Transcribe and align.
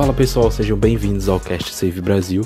Fala 0.00 0.14
pessoal, 0.14 0.50
sejam 0.50 0.78
bem-vindos 0.78 1.28
ao 1.28 1.38
Cast 1.38 1.74
Save 1.74 2.00
Brasil. 2.00 2.40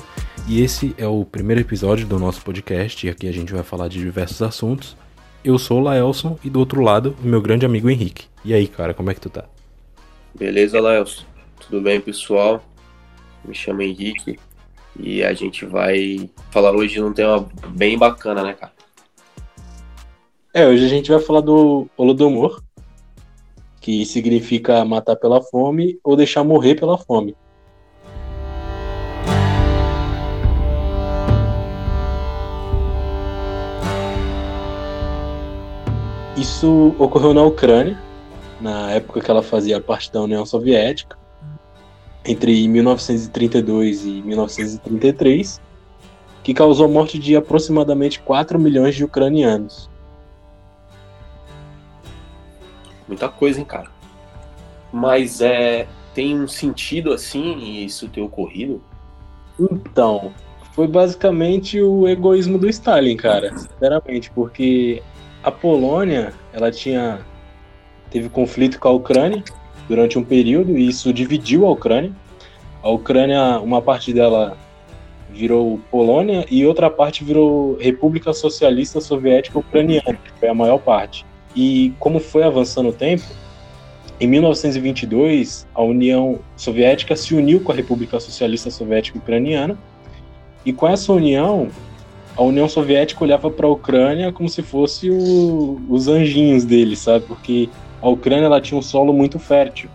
E 0.45 0.61
esse 0.61 0.93
é 0.97 1.07
o 1.07 1.23
primeiro 1.23 1.61
episódio 1.61 2.05
do 2.05 2.19
nosso 2.19 2.41
podcast, 2.41 3.07
e 3.07 3.09
aqui 3.09 3.29
a 3.29 3.31
gente 3.31 3.53
vai 3.53 3.63
falar 3.63 3.87
de 3.87 3.97
diversos 3.97 4.41
assuntos. 4.41 4.97
Eu 5.41 5.57
sou 5.57 5.79
o 5.79 5.81
Laelson 5.81 6.37
e 6.43 6.49
do 6.49 6.59
outro 6.59 6.81
lado, 6.81 7.15
o 7.23 7.25
meu 7.25 7.41
grande 7.41 7.65
amigo 7.65 7.89
Henrique. 7.89 8.25
E 8.43 8.53
aí, 8.53 8.67
cara, 8.67 8.93
como 8.93 9.09
é 9.09 9.13
que 9.13 9.21
tu 9.21 9.29
tá? 9.29 9.45
Beleza, 10.37 10.81
Laelson? 10.81 11.23
Tudo 11.61 11.79
bem, 11.79 12.01
pessoal? 12.01 12.61
Me 13.45 13.55
chamo 13.55 13.83
Henrique 13.83 14.37
e 14.99 15.23
a 15.23 15.33
gente 15.33 15.65
vai 15.65 16.29
falar 16.51 16.73
hoje 16.73 16.95
de 16.95 17.03
um 17.03 17.13
tema 17.13 17.47
bem 17.69 17.97
bacana, 17.97 18.43
né, 18.43 18.51
cara? 18.51 18.73
É, 20.53 20.67
hoje 20.67 20.83
a 20.83 20.89
gente 20.89 21.09
vai 21.09 21.21
falar 21.21 21.39
do 21.39 21.87
Holodomor, 21.95 22.61
que 23.79 24.05
significa 24.05 24.83
matar 24.83 25.15
pela 25.15 25.41
fome 25.41 25.97
ou 26.03 26.17
deixar 26.17 26.43
morrer 26.43 26.75
pela 26.75 26.97
fome. 26.97 27.33
Isso 36.37 36.93
ocorreu 36.99 37.33
na 37.33 37.43
Ucrânia, 37.43 37.97
na 38.59 38.91
época 38.91 39.21
que 39.21 39.31
ela 39.31 39.41
fazia 39.41 39.79
parte 39.79 40.11
da 40.11 40.21
União 40.21 40.45
Soviética, 40.45 41.17
entre 42.25 42.67
1932 42.67 44.03
e 44.03 44.21
1933, 44.21 45.61
que 46.43 46.53
causou 46.53 46.85
a 46.85 46.89
morte 46.89 47.17
de 47.17 47.35
aproximadamente 47.35 48.19
4 48.19 48.59
milhões 48.59 48.95
de 48.95 49.03
ucranianos. 49.03 49.89
Muita 53.07 53.29
coisa, 53.29 53.59
hein, 53.59 53.65
cara? 53.65 53.89
Mas 54.91 55.41
é. 55.41 55.87
Tem 56.13 56.33
um 56.33 56.47
sentido 56.47 57.11
assim 57.11 57.83
isso 57.83 58.07
ter 58.07 58.21
ocorrido? 58.21 58.81
Então, 59.59 60.31
foi 60.71 60.87
basicamente 60.87 61.81
o 61.81 62.07
egoísmo 62.07 62.57
do 62.57 62.69
Stalin, 62.69 63.17
cara, 63.17 63.51
sinceramente, 63.57 64.31
porque 64.31 65.03
a 65.45 65.51
Polônia, 65.51 66.33
ela 66.51 66.71
tinha 66.71 67.19
teve 68.09 68.29
conflito 68.29 68.79
com 68.79 68.87
a 68.87 68.91
Ucrânia 68.91 69.43
durante 69.87 70.17
um 70.17 70.23
período 70.23 70.75
e 70.75 70.87
isso 70.87 71.13
dividiu 71.13 71.67
a 71.67 71.71
Ucrânia. 71.71 72.11
A 72.81 72.89
Ucrânia, 72.89 73.59
uma 73.59 73.79
parte 73.79 74.11
dela 74.11 74.57
virou 75.29 75.79
Polônia 75.91 76.47
e 76.49 76.65
outra 76.65 76.89
parte 76.89 77.23
virou 77.23 77.77
República 77.77 78.33
Socialista 78.33 78.99
Soviética 78.99 79.59
Ucraniana, 79.59 80.13
que 80.15 80.31
foi 80.39 80.49
a 80.49 80.53
maior 80.53 80.79
parte. 80.79 81.23
E 81.55 81.93
como 81.99 82.19
foi 82.19 82.41
avançando 82.43 82.89
o 82.89 82.93
tempo, 82.93 83.25
em 84.19 84.27
1922, 84.27 85.67
a 85.75 85.83
União 85.83 86.39
Soviética 86.55 87.15
se 87.15 87.35
uniu 87.35 87.59
com 87.61 87.71
a 87.71 87.75
República 87.75 88.19
Socialista 88.19 88.71
Soviética 88.71 89.19
Ucraniana, 89.19 89.77
e 90.65 90.73
com 90.73 90.87
essa 90.87 91.13
união, 91.13 91.69
a 92.37 92.43
União 92.43 92.67
Soviética 92.67 93.23
olhava 93.23 93.49
para 93.49 93.65
a 93.65 93.69
Ucrânia 93.69 94.31
como 94.31 94.49
se 94.49 94.61
fosse 94.61 95.09
o, 95.09 95.81
os 95.89 96.07
anjinhos 96.07 96.65
dele, 96.65 96.95
sabe? 96.95 97.25
Porque 97.25 97.69
a 98.01 98.09
Ucrânia 98.09 98.45
ela 98.45 98.59
tinha 98.59 98.77
um 98.77 98.81
solo 98.81 99.13
muito 99.13 99.39
fértil. 99.39 99.89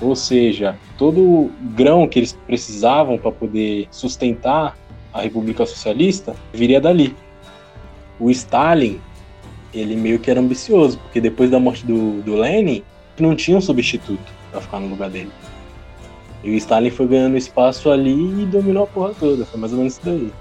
Ou 0.00 0.16
seja, 0.16 0.76
todo 0.98 1.20
o 1.20 1.50
grão 1.74 2.08
que 2.08 2.18
eles 2.18 2.32
precisavam 2.32 3.18
para 3.18 3.30
poder 3.30 3.88
sustentar 3.90 4.76
a 5.12 5.22
República 5.22 5.64
Socialista 5.66 6.34
viria 6.52 6.80
dali. 6.80 7.14
O 8.18 8.30
Stalin, 8.30 9.00
ele 9.72 9.96
meio 9.96 10.18
que 10.18 10.30
era 10.30 10.40
ambicioso, 10.40 10.98
porque 10.98 11.20
depois 11.20 11.50
da 11.50 11.58
morte 11.58 11.84
do, 11.84 12.22
do 12.22 12.34
Lenin, 12.34 12.82
não 13.18 13.34
tinha 13.34 13.56
um 13.56 13.60
substituto 13.60 14.32
para 14.50 14.60
ficar 14.60 14.80
no 14.80 14.88
lugar 14.88 15.10
dele. 15.10 15.30
E 16.42 16.50
o 16.50 16.54
Stalin 16.54 16.90
foi 16.90 17.06
ganhando 17.06 17.36
espaço 17.36 17.90
ali 17.90 18.42
e 18.42 18.46
dominou 18.46 18.84
a 18.84 18.86
porra 18.86 19.14
toda. 19.18 19.44
Foi 19.44 19.58
mais 19.58 19.72
ou 19.72 19.78
menos 19.78 19.94
isso 19.94 20.02
daí. 20.04 20.32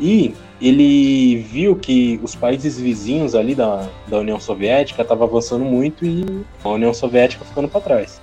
E 0.00 0.34
ele 0.60 1.36
viu 1.36 1.76
que 1.76 2.20
os 2.22 2.34
países 2.34 2.78
vizinhos 2.78 3.34
ali 3.34 3.54
da, 3.54 3.88
da 4.06 4.18
União 4.18 4.38
Soviética 4.38 5.02
estavam 5.02 5.26
avançando 5.26 5.64
muito 5.64 6.04
e 6.04 6.44
a 6.62 6.68
União 6.68 6.94
Soviética 6.94 7.44
ficando 7.44 7.68
para 7.68 7.80
trás. 7.80 8.20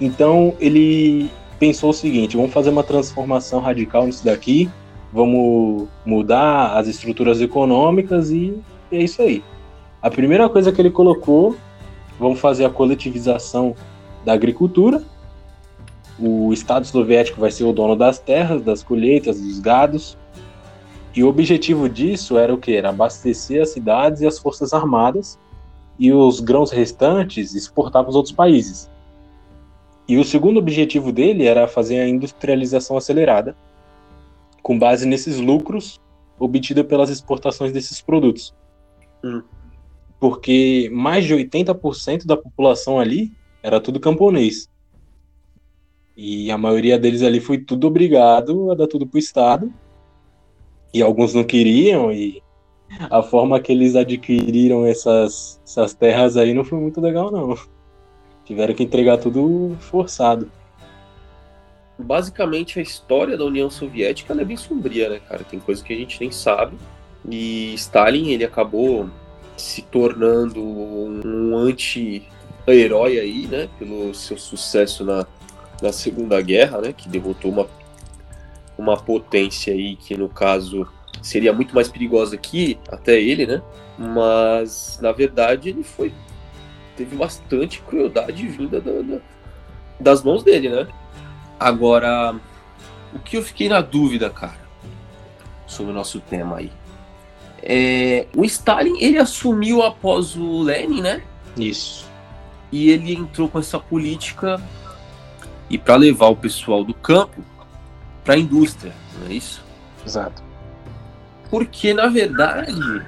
Então 0.00 0.54
ele 0.58 1.30
pensou 1.58 1.90
o 1.90 1.94
seguinte: 1.94 2.36
vamos 2.36 2.52
fazer 2.52 2.70
uma 2.70 2.82
transformação 2.82 3.60
radical 3.60 4.06
nisso 4.06 4.24
daqui, 4.24 4.68
vamos 5.12 5.88
mudar 6.04 6.76
as 6.76 6.88
estruturas 6.88 7.40
econômicas 7.40 8.30
e 8.30 8.58
é 8.90 9.02
isso 9.02 9.22
aí. 9.22 9.44
A 10.00 10.10
primeira 10.10 10.48
coisa 10.48 10.72
que 10.72 10.80
ele 10.80 10.90
colocou, 10.90 11.56
vamos 12.18 12.40
fazer 12.40 12.64
a 12.64 12.70
coletivização 12.70 13.76
da 14.24 14.32
agricultura. 14.32 15.02
O 16.18 16.52
Estado 16.52 16.86
soviético 16.86 17.40
vai 17.40 17.50
ser 17.50 17.64
o 17.64 17.72
dono 17.72 17.94
das 17.94 18.18
terras, 18.18 18.62
das 18.62 18.82
colheitas, 18.82 19.40
dos 19.40 19.60
gados. 19.60 20.18
E 21.14 21.22
o 21.22 21.28
objetivo 21.28 21.88
disso 21.88 22.38
era 22.38 22.54
o 22.54 22.58
que? 22.58 22.74
Era 22.74 22.88
abastecer 22.88 23.62
as 23.62 23.70
cidades 23.70 24.22
e 24.22 24.26
as 24.26 24.38
forças 24.38 24.72
armadas 24.72 25.38
e 25.98 26.12
os 26.12 26.40
grãos 26.40 26.70
restantes 26.70 27.54
exportar 27.54 28.02
para 28.02 28.10
os 28.10 28.16
outros 28.16 28.34
países. 28.34 28.90
E 30.08 30.16
o 30.16 30.24
segundo 30.24 30.58
objetivo 30.58 31.12
dele 31.12 31.44
era 31.44 31.68
fazer 31.68 32.00
a 32.00 32.08
industrialização 32.08 32.96
acelerada, 32.96 33.56
com 34.62 34.78
base 34.78 35.06
nesses 35.06 35.38
lucros 35.38 36.00
obtidos 36.38 36.84
pelas 36.84 37.10
exportações 37.10 37.72
desses 37.72 38.00
produtos. 38.00 38.54
Hum. 39.22 39.42
Porque 40.18 40.90
mais 40.92 41.24
de 41.24 41.34
80% 41.34 42.26
da 42.26 42.36
população 42.36 42.98
ali 42.98 43.32
era 43.62 43.80
tudo 43.80 44.00
camponês. 44.00 44.68
E 46.16 46.50
a 46.50 46.58
maioria 46.58 46.98
deles 46.98 47.22
ali 47.22 47.40
foi 47.40 47.58
tudo 47.58 47.86
obrigado 47.86 48.70
a 48.70 48.74
dar 48.74 48.86
tudo 48.86 49.06
para 49.06 49.16
o 49.16 49.20
Estado. 49.20 49.72
E 50.92 51.02
alguns 51.02 51.34
não 51.34 51.44
queriam, 51.44 52.12
e 52.12 52.42
a 53.10 53.22
forma 53.22 53.60
que 53.60 53.72
eles 53.72 53.96
adquiriram 53.96 54.86
essas, 54.86 55.60
essas 55.64 55.94
terras 55.94 56.36
aí 56.36 56.52
não 56.52 56.64
foi 56.64 56.78
muito 56.78 57.00
legal, 57.00 57.30
não. 57.30 57.56
Tiveram 58.44 58.74
que 58.74 58.82
entregar 58.82 59.18
tudo 59.18 59.76
forçado. 59.80 60.50
Basicamente, 61.98 62.78
a 62.78 62.82
história 62.82 63.36
da 63.36 63.44
União 63.44 63.70
Soviética 63.70 64.34
é 64.34 64.44
bem 64.44 64.56
sombria, 64.56 65.08
né, 65.08 65.20
cara? 65.20 65.44
Tem 65.44 65.60
coisa 65.60 65.82
que 65.82 65.92
a 65.92 65.96
gente 65.96 66.20
nem 66.20 66.30
sabe. 66.30 66.76
E 67.28 67.72
Stalin, 67.74 68.30
ele 68.30 68.44
acabou 68.44 69.08
se 69.56 69.82
tornando 69.82 70.60
um 70.60 71.56
anti-herói 71.56 73.18
aí, 73.18 73.46
né? 73.46 73.68
Pelo 73.78 74.12
seu 74.14 74.36
sucesso 74.36 75.04
na, 75.04 75.26
na 75.80 75.92
Segunda 75.92 76.40
Guerra, 76.40 76.80
né? 76.80 76.92
Que 76.92 77.08
derrotou 77.08 77.52
uma, 77.52 77.68
uma 78.82 78.96
potência 78.96 79.72
aí 79.72 79.96
que, 79.96 80.16
no 80.16 80.28
caso, 80.28 80.86
seria 81.22 81.52
muito 81.52 81.74
mais 81.74 81.88
perigosa 81.88 82.36
que 82.36 82.78
até 82.88 83.20
ele, 83.20 83.46
né? 83.46 83.62
Mas, 83.96 84.98
na 85.00 85.12
verdade, 85.12 85.68
ele 85.68 85.82
foi 85.82 86.12
teve 86.96 87.16
bastante 87.16 87.80
crueldade 87.80 88.46
vinda 88.46 88.80
da, 88.80 89.00
da, 89.00 89.20
das 89.98 90.22
mãos 90.22 90.42
dele, 90.42 90.68
né? 90.68 90.86
Agora, 91.58 92.34
o 93.14 93.18
que 93.18 93.36
eu 93.36 93.42
fiquei 93.42 93.68
na 93.68 93.80
dúvida, 93.80 94.28
cara, 94.28 94.60
sobre 95.66 95.92
o 95.92 95.94
nosso 95.94 96.20
tema 96.20 96.56
aí. 96.56 96.70
É, 97.62 98.26
o 98.36 98.44
Stalin, 98.44 98.98
ele 99.00 99.18
assumiu 99.18 99.82
após 99.82 100.36
o 100.36 100.62
Lenin, 100.62 101.00
né? 101.00 101.22
Isso. 101.56 102.10
E 102.70 102.90
ele 102.90 103.14
entrou 103.14 103.48
com 103.48 103.58
essa 103.58 103.78
política 103.78 104.60
e 105.70 105.78
para 105.78 105.96
levar 105.96 106.26
o 106.26 106.36
pessoal 106.36 106.84
do 106.84 106.92
campo 106.92 107.42
para 108.24 108.34
a 108.34 108.38
indústria, 108.38 108.92
não 109.18 109.28
é 109.28 109.34
isso? 109.34 109.64
Exato. 110.06 110.42
Porque, 111.50 111.92
na 111.92 112.06
verdade, 112.06 113.02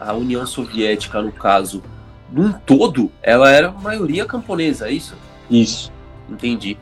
a 0.00 0.12
União 0.14 0.46
Soviética, 0.46 1.20
no 1.20 1.32
caso, 1.32 1.82
num 2.30 2.52
todo, 2.52 3.10
ela 3.22 3.50
era 3.50 3.70
maioria 3.70 4.24
camponesa, 4.24 4.88
é 4.88 4.92
isso? 4.92 5.14
Isso. 5.50 5.92
Entendi. 6.28 6.78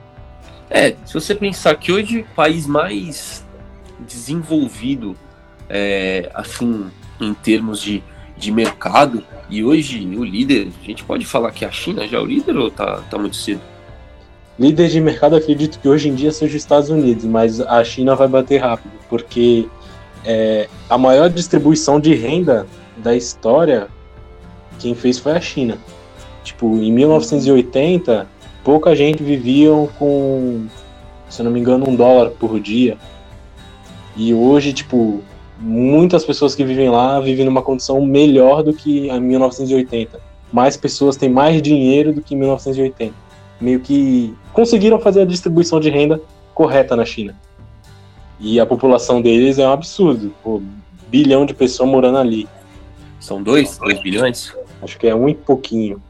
É, 0.69 0.95
se 1.05 1.15
você 1.15 1.35
pensar 1.35 1.75
que 1.75 1.91
hoje 1.91 2.21
o 2.21 2.35
país 2.35 2.67
mais 2.67 3.45
desenvolvido, 3.99 5.17
é, 5.69 6.31
assim, 6.33 6.89
em 7.21 7.35
termos 7.35 7.83
de, 7.83 8.03
de 8.37 8.53
mercado, 8.53 9.25
e 9.49 9.65
hoje 9.65 10.07
o 10.17 10.23
líder, 10.23 10.69
a 10.81 10.87
gente 10.87 11.03
pode 11.03 11.27
falar 11.27 11.51
que 11.51 11.65
a 11.65 11.71
China 11.73 12.07
já 12.07 12.19
é 12.19 12.21
o 12.21 12.25
líder 12.25 12.57
ou 12.57 12.71
tá, 12.71 13.03
tá 13.11 13.19
muito 13.19 13.37
cedo? 13.37 13.61
Líder 14.61 14.89
de 14.89 15.01
mercado, 15.01 15.35
acredito 15.35 15.81
que 15.81 15.89
hoje 15.89 16.11
em 16.11 16.15
dia 16.15 16.31
seja 16.31 16.55
os 16.55 16.63
Estados 16.63 16.91
Unidos, 16.91 17.25
mas 17.25 17.63
a 17.63 17.83
China 17.83 18.15
vai 18.15 18.29
bater 18.29 18.59
rápido, 18.59 18.93
porque 19.09 19.67
é, 20.23 20.69
a 20.91 20.99
maior 20.99 21.31
distribuição 21.31 21.99
de 21.99 22.15
renda 22.15 22.67
da 22.99 23.17
história 23.17 23.89
quem 24.79 24.95
fez 24.95 25.19
foi 25.19 25.33
a 25.33 25.41
China. 25.41 25.79
Tipo, 26.45 26.77
em 26.77 26.93
1980, 26.93 28.27
pouca 28.63 28.95
gente 28.95 29.23
vivia 29.23 29.71
com, 29.99 30.67
se 31.31 31.43
não 31.43 31.51
me 31.51 31.59
engano, 31.59 31.89
um 31.89 31.97
dólar 31.97 32.29
por 32.29 32.61
dia. 32.61 32.99
E 34.15 34.35
hoje, 34.35 34.75
tipo, 34.75 35.23
muitas 35.59 36.23
pessoas 36.23 36.55
que 36.55 36.65
vivem 36.65 36.91
lá 36.91 37.19
vivem 37.19 37.47
numa 37.47 37.63
condição 37.63 37.99
melhor 38.05 38.63
do 38.63 38.75
que 38.75 39.09
em 39.09 39.21
1980. 39.23 40.21
Mais 40.53 40.77
pessoas 40.77 41.17
têm 41.17 41.31
mais 41.31 41.63
dinheiro 41.63 42.13
do 42.13 42.21
que 42.21 42.35
em 42.35 42.39
1980. 42.39 43.20
Meio 43.61 43.81
que 43.81 44.35
conseguiram 44.53 44.99
fazer 44.99 45.23
a 45.23 45.25
distribuição 45.27 45.79
de 45.79 45.91
renda 45.91 46.21
correta 46.55 46.97
na 46.97 47.05
China. 47.05 47.39
E 48.39 48.59
a 48.59 48.67
população 48.67 49.21
deles 49.21 49.59
é 49.59 49.69
um 49.69 49.73
absurdo. 49.73 50.35
Pô, 50.43 50.63
bilhão 51.09 51.45
de 51.45 51.53
pessoas 51.53 51.91
morando 51.91 52.19
ali. 52.19 52.49
São 53.19 53.43
dois? 53.43 53.77
Dois 53.79 54.01
bilhões? 54.03 54.55
Acho 54.83 54.99
que 54.99 55.07
é 55.07 55.15
um 55.15 55.29
e 55.29 55.35
pouquinho. 55.35 56.03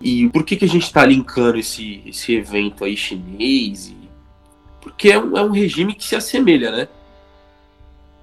E 0.00 0.28
por 0.28 0.44
que, 0.44 0.56
que 0.56 0.66
a 0.66 0.68
gente 0.68 0.82
está 0.82 1.06
linkando 1.06 1.58
esse, 1.58 2.02
esse 2.06 2.34
evento 2.34 2.84
aí 2.84 2.96
chinês? 2.96 3.94
Porque 4.80 5.10
é 5.10 5.18
um, 5.18 5.36
é 5.36 5.42
um 5.42 5.50
regime 5.50 5.94
que 5.94 6.04
se 6.04 6.14
assemelha, 6.14 6.70
né? 6.70 6.88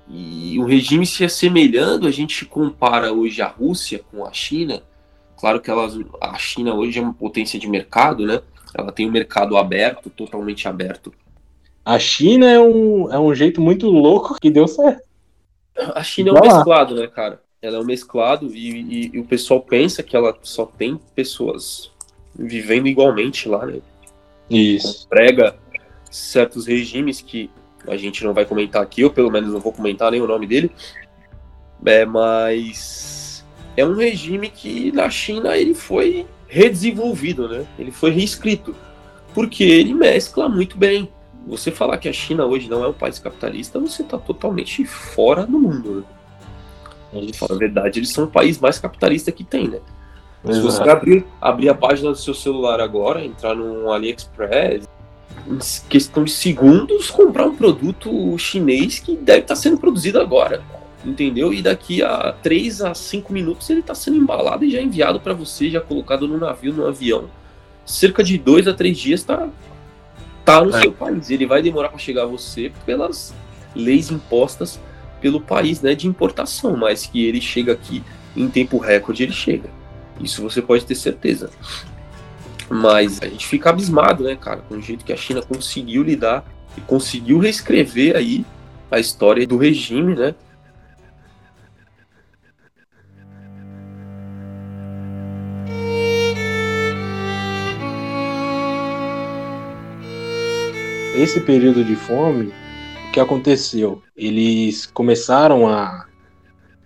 E 0.08 0.60
o 0.60 0.66
regime 0.66 1.06
se 1.06 1.24
assemelhando, 1.24 2.08
a 2.08 2.12
gente 2.12 2.46
compara 2.46 3.12
hoje 3.12 3.42
a 3.42 3.48
Rússia 3.48 4.04
com 4.12 4.26
a 4.26 4.32
China. 4.32 4.84
Claro 5.44 5.60
que 5.60 5.70
elas, 5.70 6.00
a 6.22 6.38
China 6.38 6.74
hoje 6.74 6.98
é 6.98 7.02
uma 7.02 7.14
potência 7.14 7.60
de 7.60 7.68
mercado, 7.68 8.26
né? 8.26 8.42
Ela 8.74 8.94
tem 8.94 9.06
um 9.06 9.12
mercado 9.12 9.58
aberto, 9.58 10.10
totalmente 10.10 10.70
aberto. 10.70 11.14
A 11.84 12.00
China 12.00 12.50
é 12.50 12.62
um, 12.62 13.12
é 13.12 13.20
um 13.20 13.36
jeito 13.36 13.60
muito 13.60 13.90
louco 13.90 14.40
que 14.40 14.50
deu 14.50 14.70
certo. 14.70 15.04
A 15.76 16.02
China 16.02 16.30
é 16.30 16.34
um 16.34 16.40
mesclado, 16.40 16.96
né, 16.96 17.08
cara? 17.08 17.42
Ela 17.62 17.76
é 17.76 17.80
um 17.82 17.84
mesclado 17.84 18.56
e, 18.56 18.70
e, 18.70 19.12
e, 19.16 19.20
o 19.20 19.26
pessoal 19.26 19.60
pensa 19.60 20.02
que 20.02 20.16
ela 20.16 20.34
só 20.42 20.66
tem 20.66 20.98
pessoas 21.14 21.92
vivendo 22.34 22.88
igualmente 22.88 23.50
lá, 23.50 23.66
né? 23.66 23.82
Isso. 24.50 25.06
Prega 25.10 25.58
certos 26.10 26.68
regimes 26.68 27.20
que 27.20 27.50
a 27.86 27.98
gente 27.98 28.24
não 28.24 28.34
vai 28.34 28.46
comentar 28.46 28.82
aqui, 28.82 29.04
ou 29.04 29.12
pelo 29.12 29.30
menos 29.30 29.52
não 29.52 29.60
vou 29.60 29.74
comentar 29.74 30.10
nem 30.10 30.22
o 30.22 30.28
nome 30.28 30.48
dele. 30.48 30.72
É, 31.86 32.06
mas 32.06 33.13
é 33.76 33.86
um 33.86 33.96
regime 33.96 34.50
que 34.50 34.92
na 34.92 35.10
China 35.10 35.58
ele 35.58 35.74
foi 35.74 36.26
redesenvolvido, 36.48 37.48
né? 37.48 37.66
Ele 37.78 37.92
foi 37.92 38.12
reescrito. 38.12 38.76
Porque 39.34 39.64
ele 39.64 39.94
mescla 39.94 40.48
muito 40.48 40.78
bem. 40.78 41.10
Você 41.48 41.72
falar 41.72 41.98
que 41.98 42.08
a 42.08 42.14
China 42.14 42.46
hoje 42.46 42.70
não 42.70 42.84
é 42.84 42.88
um 42.88 42.94
país 42.94 43.20
capitalista, 43.20 43.80
você 43.80 44.04
está 44.04 44.18
totalmente 44.18 44.86
fora 44.86 45.46
do 45.46 45.60
mundo. 45.60 46.06
Né? 47.12 47.32
Na 47.50 47.56
verdade, 47.56 48.00
eles 48.00 48.12
são 48.12 48.26
o 48.26 48.28
país 48.28 48.60
mais 48.60 48.80
capitalista 48.80 49.32
que 49.32 49.44
tem, 49.44 49.68
né? 49.68 49.80
Exato. 50.46 50.56
Se 50.56 50.62
você 50.62 50.90
abrir, 50.90 51.26
abrir 51.42 51.70
a 51.70 51.76
página 51.76 52.12
do 52.12 52.18
seu 52.18 52.34
celular 52.34 52.80
agora, 52.80 53.24
entrar 53.24 53.56
no 53.56 53.92
AliExpress, 53.92 54.88
em 55.48 55.58
questão 55.90 56.24
de 56.24 56.32
segundos, 56.32 57.10
comprar 57.10 57.46
um 57.46 57.56
produto 57.56 58.38
chinês 58.38 59.00
que 59.00 59.16
deve 59.16 59.40
estar 59.40 59.56
sendo 59.56 59.78
produzido 59.78 60.20
agora. 60.20 60.62
Entendeu? 61.06 61.54
E 61.54 61.62
daqui 61.62 62.02
a 62.02 62.34
3 62.42 62.82
a 62.82 62.94
5 62.94 63.34
minutos 63.34 63.70
ele 63.70 63.82
está 63.82 63.94
sendo 63.94 64.18
embalado 64.18 64.64
e 64.64 64.72
já 64.72 64.82
enviado 64.82 65.20
para 65.20 65.34
você, 65.34 65.70
já 65.70 65.82
colocado 65.82 66.28
no 66.28 66.38
navio, 66.38 66.74
no 66.74 66.86
avião. 66.86 67.30
Cerca 67.86 68.24
de 68.24 68.38
2 68.38 68.68
a 68.68 68.74
3 68.74 68.98
dias 68.98 69.20
está 69.20 69.50
tá 70.46 70.64
no 70.64 70.76
é. 70.76 70.82
seu 70.82 70.94
país. 70.94 71.30
Ele 71.30 71.46
vai 71.46 71.62
demorar 71.62 71.90
para 71.90 71.98
chegar 71.98 72.24
a 72.24 72.28
você 72.28 72.72
pelas 72.86 73.34
leis 73.76 74.12
impostas 74.12 74.80
pelo 75.24 75.40
país 75.40 75.82
né, 75.82 75.96
de 75.96 76.06
importação, 76.06 76.76
mas 76.76 77.06
que 77.06 77.26
ele 77.26 77.40
chega 77.40 77.72
aqui 77.72 78.04
em 78.36 78.50
tempo 78.50 78.78
recorde, 78.78 79.24
ele 79.24 79.32
chega. 79.32 79.70
Isso 80.20 80.42
você 80.42 80.62
pode 80.62 80.86
ter 80.86 80.96
certeza. 80.96 81.50
Mas 82.70 83.22
a 83.22 83.28
gente 83.28 83.48
fica 83.48 83.70
abismado, 83.70 84.26
né, 84.26 84.36
cara, 84.36 84.62
com 84.68 84.76
o 84.76 84.82
jeito 84.82 85.06
que 85.06 85.14
a 85.14 85.18
China 85.18 85.42
conseguiu 85.42 86.04
lidar 86.04 86.44
e 86.78 86.82
conseguiu 86.82 87.40
reescrever 87.40 88.18
aí 88.18 88.46
a 88.92 89.00
história 89.00 89.48
do 89.48 89.58
regime, 89.58 90.14
né? 90.14 90.36
Esse 101.16 101.40
período 101.40 101.84
de 101.84 101.96
fome, 101.96 102.52
o 103.08 103.12
que 103.12 103.20
aconteceu? 103.20 104.02
Eles 104.18 104.88
começaram 104.88 105.68
a, 105.68 106.08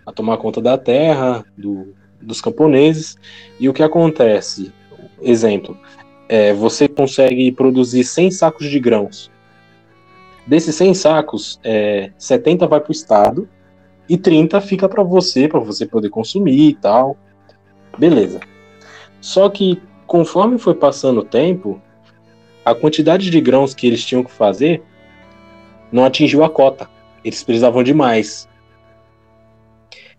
a 0.06 0.12
tomar 0.12 0.36
conta 0.36 0.62
da 0.62 0.78
terra, 0.78 1.46
do, 1.58 1.94
dos 2.22 2.42
camponeses, 2.42 3.16
e 3.58 3.70
o 3.70 3.74
que 3.74 3.82
acontece? 3.82 4.74
Exemplo, 5.22 5.78
é, 6.28 6.54
você 6.54 6.90
consegue 6.90 7.50
produzir 7.54 8.04
100 8.04 8.32
sacos 8.32 8.70
de 8.70 8.78
grãos. 8.82 9.32
Desses 10.46 10.76
100 10.76 10.94
sacos, 10.94 11.58
é, 11.64 12.12
70 12.18 12.68
vai 12.68 12.82
para 12.82 12.90
o 12.90 12.92
Estado 12.92 13.48
e 14.10 14.18
30 14.18 14.60
fica 14.60 14.90
para 14.90 15.04
você, 15.04 15.48
para 15.48 15.62
você 15.62 15.86
poder 15.86 16.10
consumir 16.10 16.72
e 16.72 16.76
tal. 16.76 17.16
Beleza. 17.98 18.42
Só 19.22 19.48
que 19.48 19.82
conforme 20.06 20.58
foi 20.58 20.74
passando 20.74 21.22
o 21.22 21.26
tempo, 21.26 21.82
a 22.72 22.76
quantidade 22.76 23.30
de 23.30 23.40
grãos 23.40 23.74
que 23.74 23.88
eles 23.88 24.04
tinham 24.04 24.24
que 24.24 24.32
fazer 24.32 24.82
não 25.92 26.04
atingiu 26.04 26.44
a 26.44 26.50
cota. 26.50 26.90
Eles 27.24 27.42
precisavam 27.44 27.82
de 27.82 27.94
mais. 27.94 28.48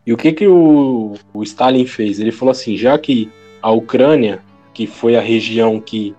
E 0.06 0.12
o 0.12 0.16
que 0.16 0.32
que 0.32 0.46
o, 0.46 1.14
o 1.34 1.42
Stalin 1.42 1.84
fez? 1.84 2.18
Ele 2.18 2.32
falou 2.32 2.52
assim, 2.52 2.76
já 2.76 2.98
que 2.98 3.30
a 3.60 3.70
Ucrânia 3.70 4.42
que 4.72 4.86
foi 4.86 5.16
a 5.16 5.20
região 5.20 5.80
que 5.80 6.14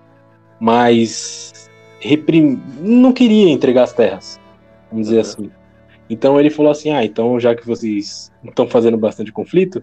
mais 0.60 1.68
reprim... 1.98 2.62
não 2.78 3.12
queria 3.12 3.50
entregar 3.50 3.84
as 3.84 3.92
terras, 3.92 4.38
vamos 4.90 5.08
dizer 5.08 5.20
assim. 5.20 5.50
Então 6.10 6.38
ele 6.38 6.50
falou 6.50 6.70
assim: 6.70 6.90
ah, 6.90 7.04
então 7.04 7.40
já 7.40 7.54
que 7.54 7.66
vocês 7.66 8.30
estão 8.44 8.68
fazendo 8.68 8.98
bastante 8.98 9.32
conflito, 9.32 9.82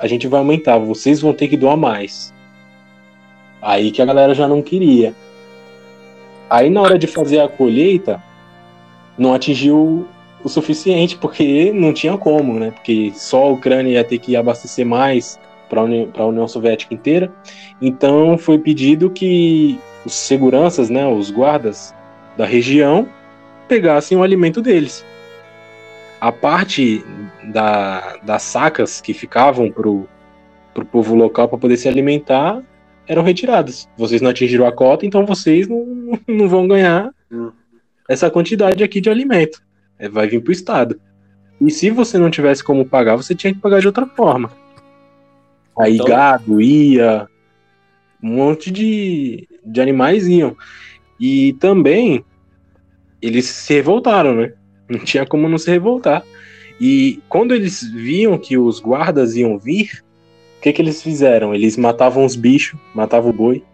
a 0.00 0.06
gente 0.06 0.26
vai 0.26 0.40
aumentar, 0.40 0.78
vocês 0.78 1.20
vão 1.20 1.34
ter 1.34 1.46
que 1.46 1.56
doar 1.56 1.76
mais. 1.76 2.32
Aí 3.60 3.90
que 3.90 4.00
a 4.00 4.06
galera 4.06 4.34
já 4.34 4.48
não 4.48 4.62
queria. 4.62 5.14
Aí 6.50 6.68
na 6.68 6.82
hora 6.82 6.98
de 6.98 7.06
fazer 7.06 7.38
a 7.38 7.48
colheita, 7.48 8.20
não 9.16 9.32
atingiu 9.32 10.04
o 10.42 10.48
suficiente, 10.48 11.16
porque 11.16 11.72
não 11.72 11.92
tinha 11.92 12.18
como, 12.18 12.58
né? 12.58 12.72
Porque 12.72 13.12
só 13.14 13.44
a 13.44 13.50
Ucrânia 13.50 13.92
ia 13.92 14.04
ter 14.04 14.18
que 14.18 14.34
abastecer 14.34 14.84
mais 14.84 15.38
para 15.68 15.80
a 15.80 15.84
União, 15.84 16.10
União 16.18 16.48
Soviética 16.48 16.92
inteira. 16.92 17.32
Então 17.80 18.36
foi 18.36 18.58
pedido 18.58 19.08
que 19.08 19.78
os 20.04 20.12
seguranças, 20.12 20.90
né, 20.90 21.06
os 21.06 21.30
guardas 21.30 21.94
da 22.36 22.44
região, 22.44 23.08
pegassem 23.68 24.18
o 24.18 24.22
alimento 24.22 24.60
deles. 24.60 25.04
A 26.20 26.32
parte 26.32 27.04
da, 27.44 28.16
das 28.22 28.42
sacas 28.42 29.00
que 29.00 29.14
ficavam 29.14 29.70
para 29.70 29.88
o 29.88 30.08
povo 30.90 31.14
local 31.14 31.48
para 31.48 31.58
poder 31.58 31.76
se 31.76 31.88
alimentar 31.88 32.60
eram 33.10 33.24
retiradas. 33.24 33.88
Vocês 33.98 34.22
não 34.22 34.30
atingiram 34.30 34.64
a 34.64 34.72
cota, 34.72 35.04
então 35.04 35.26
vocês 35.26 35.66
não, 35.66 35.84
não 36.28 36.48
vão 36.48 36.68
ganhar 36.68 37.12
essa 38.08 38.30
quantidade 38.30 38.84
aqui 38.84 39.00
de 39.00 39.10
alimento. 39.10 39.60
É, 39.98 40.08
vai 40.08 40.28
vir 40.28 40.40
para 40.40 40.50
o 40.50 40.52
Estado. 40.52 41.00
E 41.60 41.72
se 41.72 41.90
você 41.90 42.16
não 42.16 42.30
tivesse 42.30 42.62
como 42.62 42.86
pagar, 42.86 43.16
você 43.16 43.34
tinha 43.34 43.52
que 43.52 43.58
pagar 43.58 43.80
de 43.80 43.88
outra 43.88 44.06
forma. 44.06 44.52
Aí 45.76 45.94
então... 45.96 46.06
gado 46.06 46.60
ia, 46.60 47.28
um 48.22 48.36
monte 48.36 48.70
de, 48.70 49.48
de 49.66 49.80
animais 49.80 50.28
iam. 50.28 50.56
E 51.18 51.54
também 51.54 52.24
eles 53.20 53.46
se 53.46 53.74
revoltaram, 53.74 54.36
né? 54.36 54.52
Não 54.88 55.00
tinha 55.00 55.26
como 55.26 55.48
não 55.48 55.58
se 55.58 55.68
revoltar. 55.68 56.22
E 56.80 57.20
quando 57.28 57.56
eles 57.56 57.82
viam 57.82 58.38
que 58.38 58.56
os 58.56 58.78
guardas 58.78 59.34
iam 59.34 59.58
vir, 59.58 60.00
o 60.60 60.62
que, 60.62 60.74
que 60.74 60.82
eles 60.82 61.02
fizeram? 61.02 61.54
Eles 61.54 61.78
matavam 61.78 62.22
os 62.22 62.36
bichos, 62.36 62.78
matavam 62.94 63.30
o 63.30 63.32
boi, 63.32 63.64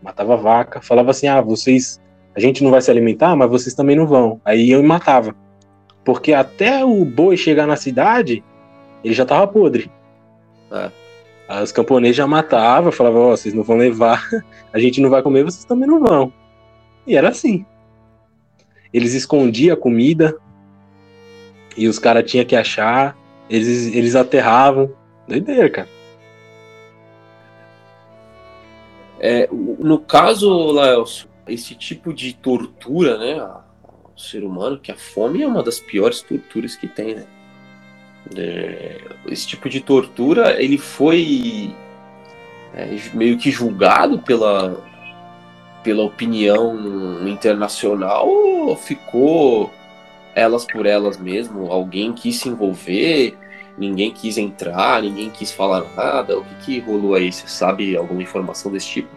matava 0.00 0.34
a 0.34 0.36
vaca, 0.36 0.80
falava 0.80 1.10
assim: 1.10 1.26
ah, 1.26 1.40
vocês, 1.40 2.00
a 2.32 2.38
gente 2.38 2.62
não 2.62 2.70
vai 2.70 2.80
se 2.80 2.88
alimentar, 2.92 3.34
mas 3.34 3.50
vocês 3.50 3.74
também 3.74 3.96
não 3.96 4.06
vão. 4.06 4.40
Aí 4.44 4.68
iam 4.68 4.78
e 4.78 4.86
matava. 4.86 5.34
Porque 6.04 6.32
até 6.32 6.84
o 6.84 7.04
boi 7.04 7.36
chegar 7.36 7.66
na 7.66 7.74
cidade, 7.74 8.44
ele 9.02 9.12
já 9.12 9.26
tava 9.26 9.48
podre. 9.48 9.90
É. 10.70 11.60
Os 11.60 11.72
camponeses 11.72 12.16
já 12.16 12.26
matavam, 12.26 12.92
falavam, 12.92 13.22
ó, 13.22 13.32
oh, 13.32 13.36
vocês 13.36 13.52
não 13.52 13.64
vão 13.64 13.76
levar, 13.76 14.24
a 14.72 14.78
gente 14.78 15.00
não 15.00 15.10
vai 15.10 15.22
comer, 15.22 15.42
vocês 15.42 15.64
também 15.64 15.88
não 15.88 15.98
vão. 15.98 16.32
E 17.04 17.16
era 17.16 17.30
assim. 17.30 17.66
Eles 18.94 19.12
escondiam 19.12 19.74
a 19.74 19.76
comida 19.76 20.36
e 21.76 21.88
os 21.88 21.98
caras 21.98 22.30
tinham 22.30 22.46
que 22.46 22.54
achar, 22.54 23.18
eles, 23.50 23.92
eles 23.92 24.14
aterravam. 24.14 24.88
Doideira, 25.26 25.68
cara. 25.68 26.01
É, 29.24 29.48
no 29.52 30.00
caso, 30.00 30.50
Laelso, 30.72 31.28
esse 31.46 31.76
tipo 31.76 32.12
de 32.12 32.32
tortura, 32.32 33.16
né, 33.16 33.38
ao 33.38 33.62
ser 34.16 34.42
humano, 34.42 34.80
que 34.80 34.90
a 34.90 34.96
fome 34.96 35.42
é 35.42 35.46
uma 35.46 35.62
das 35.62 35.78
piores 35.78 36.20
torturas 36.22 36.74
que 36.74 36.88
tem, 36.88 37.14
né? 37.14 37.26
É, 38.36 39.00
esse 39.26 39.46
tipo 39.46 39.68
de 39.68 39.80
tortura 39.80 40.62
ele 40.62 40.78
foi 40.78 41.74
é, 42.74 42.88
meio 43.14 43.36
que 43.36 43.50
julgado 43.50 44.18
pela, 44.20 44.82
pela 45.82 46.04
opinião 46.04 47.28
internacional 47.28 48.28
ou 48.28 48.76
ficou 48.76 49.70
elas 50.34 50.64
por 50.64 50.86
elas 50.86 51.18
mesmo? 51.18 51.70
Alguém 51.70 52.12
quis 52.12 52.36
se 52.36 52.48
envolver, 52.48 53.36
ninguém 53.76 54.12
quis 54.12 54.38
entrar, 54.38 55.02
ninguém 55.02 55.30
quis 55.30 55.52
falar 55.52 55.84
nada? 55.96 56.38
O 56.38 56.44
que, 56.44 56.54
que 56.64 56.80
rolou 56.80 57.14
aí? 57.14 57.32
Você 57.32 57.46
sabe 57.46 57.96
alguma 57.96 58.22
informação 58.22 58.70
desse 58.70 58.88
tipo? 58.88 59.10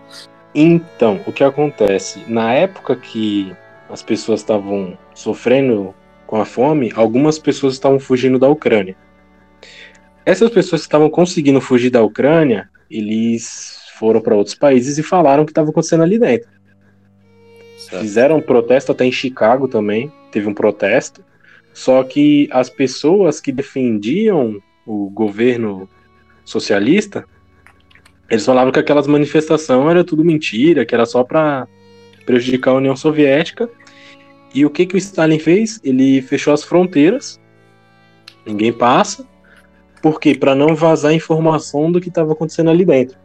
Então, 0.54 1.20
o 1.26 1.34
que 1.34 1.44
acontece? 1.44 2.24
Na 2.28 2.54
época 2.54 2.96
que 2.96 3.54
as 3.90 4.02
pessoas 4.02 4.40
estavam 4.40 4.98
sofrendo 5.14 5.94
com 6.26 6.40
a 6.40 6.46
fome, 6.46 6.92
algumas 6.96 7.38
pessoas 7.38 7.74
estavam 7.74 8.00
fugindo 8.00 8.40
da 8.40 8.50
Ucrânia. 8.50 8.96
Essas 10.26 10.50
pessoas 10.50 10.82
que 10.82 10.88
estavam 10.88 11.10
conseguindo 11.10 11.62
fugir 11.62 11.90
da 11.90 12.02
Ucrânia, 12.02 12.70
eles 12.90 13.84
foram 13.96 14.20
para 14.22 14.36
outros 14.36 14.56
países 14.56 14.98
e 14.98 15.04
falaram 15.04 15.44
o 15.44 15.46
que 15.46 15.52
estava 15.52 15.70
acontecendo 15.70 16.04
ali 16.04 16.18
dentro. 16.18 16.50
Certo. 17.78 18.02
Fizeram 18.02 18.38
um 18.38 18.42
protesto 18.42 18.92
até 18.92 19.06
em 19.06 19.12
Chicago 19.12 19.68
também, 19.68 20.12
teve 20.32 20.48
um 20.48 20.54
protesto. 20.54 21.24
Só 21.76 22.02
que 22.06 22.48
as 22.52 22.70
pessoas 22.70 23.42
que 23.42 23.52
defendiam 23.52 24.64
o 24.88 25.10
governo 25.10 25.90
socialista, 26.46 27.26
eles 28.30 28.46
falavam 28.46 28.72
que 28.72 28.80
aquelas 28.80 29.08
manifestações 29.08 29.92
era 29.92 30.02
tudo 30.02 30.24
mentira, 30.24 30.86
que 30.86 30.96
era 30.96 31.06
só 31.06 31.22
para 31.22 31.68
prejudicar 32.26 32.72
a 32.72 32.78
União 32.78 32.96
Soviética. 32.96 33.70
E 34.54 34.66
o 34.66 34.70
que 34.70 34.86
que 34.86 34.96
o 34.96 34.98
Stalin 34.98 35.38
fez? 35.38 35.82
Ele 35.84 36.22
fechou 36.22 36.54
as 36.54 36.64
fronteiras. 36.64 37.42
Ninguém 38.46 38.72
passa. 38.72 39.28
Por 40.02 40.18
quê? 40.18 40.34
Para 40.34 40.56
não 40.56 40.76
vazar 40.76 41.14
informação 41.14 41.92
do 41.92 42.00
que 42.00 42.08
estava 42.08 42.32
acontecendo 42.32 42.70
ali 42.70 42.86
dentro. 42.86 43.18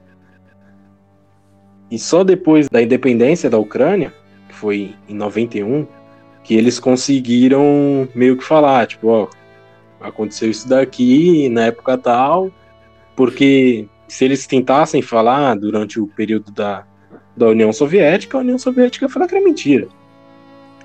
E 1.88 2.00
só 2.00 2.24
depois 2.24 2.68
da 2.68 2.82
independência 2.82 3.48
da 3.48 3.58
Ucrânia, 3.58 4.12
que 4.48 4.56
foi 4.56 4.92
em 5.08 5.14
91, 5.14 5.86
que 6.42 6.54
eles 6.54 6.78
conseguiram 6.78 8.08
meio 8.14 8.36
que 8.36 8.44
falar, 8.44 8.86
tipo, 8.86 9.08
ó, 9.08 9.28
aconteceu 10.00 10.50
isso 10.50 10.68
daqui 10.68 11.48
na 11.48 11.66
época 11.66 11.98
tal, 11.98 12.50
porque 13.14 13.86
se 14.08 14.24
eles 14.24 14.46
tentassem 14.46 15.02
falar 15.02 15.54
durante 15.54 16.00
o 16.00 16.06
período 16.06 16.50
da, 16.50 16.84
da 17.36 17.48
União 17.48 17.72
Soviética, 17.72 18.38
a 18.38 18.40
União 18.40 18.58
Soviética 18.58 19.06
ia 19.06 19.28
que 19.28 19.34
era 19.34 19.44
mentira. 19.44 19.88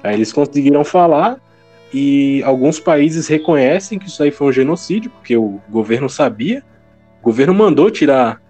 Aí 0.04 0.14
eles 0.14 0.32
conseguiram 0.32 0.84
falar 0.84 1.40
e 1.94 2.44
alguns 2.44 2.80
países 2.80 3.28
reconhecem 3.28 3.98
que 3.98 4.08
isso 4.08 4.22
aí 4.22 4.30
foi 4.30 4.48
um 4.48 4.52
genocídio, 4.52 5.10
porque 5.10 5.36
o 5.36 5.60
governo 5.70 6.10
sabia, 6.10 6.64
o 7.22 7.24
governo 7.24 7.54
mandou 7.54 7.90
tirar 7.90 8.42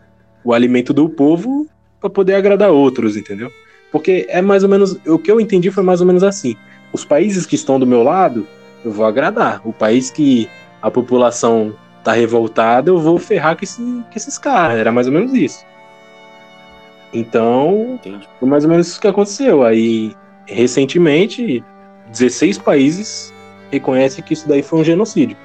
o 0.43 0.53
alimento 0.53 0.93
do 0.93 1.07
povo 1.07 1.67
para 2.01 2.09
poder 2.09 2.35
agradar 2.35 2.71
outros, 2.71 3.15
entendeu? 3.15 3.51
Porque 3.91 4.25
é 4.29 4.41
mais 4.41 4.63
ou 4.63 4.69
menos, 4.69 4.99
o 5.07 5.17
que 5.17 5.31
eu 5.31 5.39
entendi 5.39 5.71
foi 5.71 5.83
mais 5.83 6.01
ou 6.01 6.07
menos 6.07 6.23
assim. 6.23 6.55
Os 6.95 7.03
países 7.03 7.45
que 7.45 7.55
estão 7.55 7.77
do 7.77 7.85
meu 7.85 8.03
lado, 8.03 8.47
eu 8.85 8.89
vou 8.89 9.05
agradar. 9.05 9.59
O 9.65 9.73
país 9.73 10.09
que 10.09 10.49
a 10.81 10.89
população 10.89 11.75
tá 12.01 12.13
revoltada, 12.13 12.89
eu 12.89 12.97
vou 12.97 13.19
ferrar 13.19 13.57
com, 13.57 13.65
esse, 13.65 13.81
com 13.81 14.15
esses 14.15 14.37
caras. 14.37 14.77
Era 14.77 14.93
mais 14.93 15.05
ou 15.05 15.11
menos 15.11 15.33
isso. 15.33 15.65
Então, 17.11 17.95
Entendi. 17.95 18.29
foi 18.39 18.47
mais 18.47 18.63
ou 18.63 18.69
menos 18.69 18.87
isso 18.87 19.01
que 19.01 19.09
aconteceu. 19.09 19.63
Aí, 19.63 20.15
recentemente, 20.45 21.61
16 22.13 22.59
países 22.59 23.33
reconhecem 23.69 24.23
que 24.23 24.31
isso 24.31 24.47
daí 24.47 24.63
foi 24.63 24.79
um 24.79 24.83
genocídio. 24.85 25.35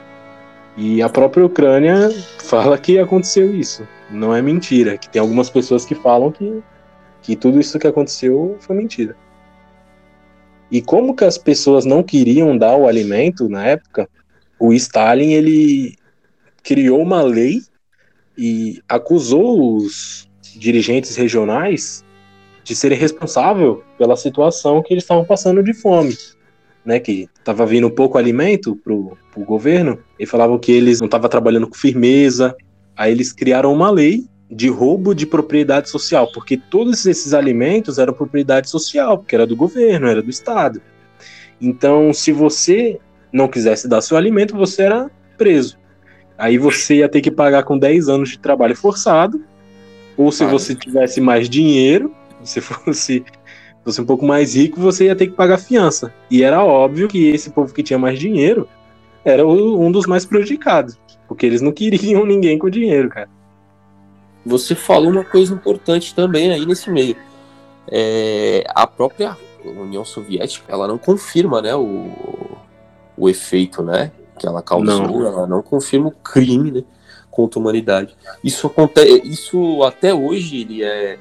E 0.76 1.02
a 1.02 1.08
própria 1.08 1.44
Ucrânia 1.44 2.10
fala 2.44 2.78
que 2.78 2.96
aconteceu 2.96 3.52
isso. 3.52 3.84
Não 4.08 4.32
é 4.32 4.40
mentira. 4.40 4.96
Que 4.96 5.08
tem 5.08 5.20
algumas 5.20 5.50
pessoas 5.50 5.84
que 5.84 5.96
falam 5.96 6.30
que, 6.30 6.62
que 7.20 7.34
tudo 7.34 7.58
isso 7.58 7.76
que 7.76 7.88
aconteceu 7.88 8.56
foi 8.60 8.76
mentira. 8.76 9.16
E 10.70 10.80
como 10.80 11.14
que 11.14 11.24
as 11.24 11.36
pessoas 11.36 11.84
não 11.84 12.02
queriam 12.02 12.56
dar 12.56 12.76
o 12.76 12.86
alimento 12.86 13.48
na 13.48 13.66
época, 13.66 14.08
o 14.58 14.72
Stalin 14.72 15.32
ele 15.32 15.96
criou 16.62 17.00
uma 17.00 17.22
lei 17.22 17.62
e 18.36 18.80
acusou 18.88 19.76
os 19.76 20.28
dirigentes 20.56 21.16
regionais 21.16 22.04
de 22.62 22.74
serem 22.74 22.98
responsáveis 22.98 23.78
pela 23.98 24.16
situação 24.16 24.82
que 24.82 24.94
eles 24.94 25.04
estavam 25.04 25.24
passando 25.24 25.62
de 25.62 25.74
fome, 25.74 26.16
né? 26.84 27.00
Que 27.00 27.28
estava 27.38 27.66
vindo 27.66 27.90
pouco 27.90 28.16
alimento 28.16 28.76
para 28.76 28.92
o 28.94 29.44
governo 29.44 29.98
e 30.18 30.26
falavam 30.26 30.58
que 30.58 30.70
eles 30.70 31.00
não 31.00 31.06
estavam 31.06 31.28
trabalhando 31.28 31.66
com 31.66 31.74
firmeza. 31.74 32.54
Aí 32.96 33.10
eles 33.10 33.32
criaram 33.32 33.72
uma 33.72 33.90
lei 33.90 34.24
de 34.50 34.68
roubo 34.68 35.14
de 35.14 35.26
propriedade 35.26 35.88
social, 35.88 36.30
porque 36.32 36.56
todos 36.56 37.06
esses 37.06 37.32
alimentos 37.32 37.98
eram 37.98 38.12
propriedade 38.12 38.68
social, 38.68 39.18
porque 39.18 39.34
era 39.34 39.46
do 39.46 39.54
governo, 39.54 40.08
era 40.08 40.22
do 40.22 40.30
Estado. 40.30 40.82
Então, 41.60 42.12
se 42.12 42.32
você 42.32 42.98
não 43.32 43.46
quisesse 43.46 43.86
dar 43.86 44.00
seu 44.00 44.16
alimento, 44.16 44.56
você 44.56 44.82
era 44.82 45.10
preso. 45.38 45.78
Aí 46.36 46.58
você 46.58 46.96
ia 46.96 47.08
ter 47.08 47.20
que 47.20 47.30
pagar 47.30 47.62
com 47.62 47.78
10 47.78 48.08
anos 48.08 48.30
de 48.30 48.38
trabalho 48.38 48.74
forçado, 48.74 49.44
ou 50.16 50.32
se 50.32 50.44
você 50.44 50.74
tivesse 50.74 51.20
mais 51.20 51.48
dinheiro, 51.48 52.12
se 52.42 52.60
fosse, 52.62 53.24
fosse 53.84 54.00
um 54.00 54.06
pouco 54.06 54.26
mais 54.26 54.56
rico, 54.56 54.80
você 54.80 55.04
ia 55.04 55.16
ter 55.16 55.28
que 55.28 55.34
pagar 55.34 55.58
fiança. 55.58 56.12
E 56.30 56.42
era 56.42 56.64
óbvio 56.64 57.06
que 57.06 57.28
esse 57.28 57.50
povo 57.50 57.72
que 57.72 57.82
tinha 57.82 57.98
mais 57.98 58.18
dinheiro 58.18 58.66
era 59.24 59.46
um 59.46 59.92
dos 59.92 60.06
mais 60.06 60.24
prejudicados, 60.24 60.98
porque 61.28 61.46
eles 61.46 61.60
não 61.60 61.70
queriam 61.70 62.24
ninguém 62.26 62.58
com 62.58 62.68
dinheiro, 62.68 63.10
cara. 63.10 63.28
Você 64.44 64.74
falou 64.74 65.10
uma 65.10 65.24
coisa 65.24 65.52
importante 65.52 66.14
também 66.14 66.52
aí 66.52 66.64
nesse 66.64 66.90
meio. 66.90 67.16
É, 67.86 68.64
a 68.74 68.86
própria 68.86 69.36
União 69.64 70.04
Soviética, 70.04 70.72
ela 70.72 70.88
não 70.88 70.98
confirma, 70.98 71.60
né, 71.60 71.74
o, 71.74 72.10
o 73.16 73.28
efeito, 73.28 73.82
né, 73.82 74.10
que 74.38 74.46
ela 74.46 74.62
causou, 74.62 75.20
não. 75.20 75.26
ela 75.26 75.46
não 75.46 75.62
confirma 75.62 76.08
o 76.08 76.12
crime, 76.12 76.70
né, 76.70 76.84
contra 77.30 77.58
a 77.58 77.60
humanidade. 77.60 78.16
Isso 78.42 78.66
acontece, 78.66 79.22
isso 79.24 79.82
até 79.82 80.14
hoje 80.14 80.62
ele 80.62 80.82
é 80.82 81.18